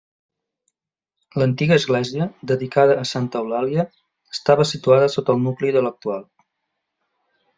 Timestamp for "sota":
5.17-5.35